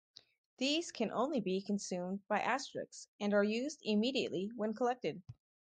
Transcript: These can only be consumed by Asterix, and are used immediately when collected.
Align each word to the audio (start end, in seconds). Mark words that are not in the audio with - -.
These 0.57 0.91
can 0.91 1.11
only 1.11 1.39
be 1.41 1.61
consumed 1.61 2.27
by 2.27 2.39
Asterix, 2.39 3.05
and 3.19 3.35
are 3.35 3.43
used 3.43 3.81
immediately 3.83 4.49
when 4.55 4.73
collected. 4.73 5.21